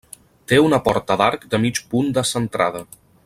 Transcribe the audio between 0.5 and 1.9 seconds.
Té una porta d'arc de mig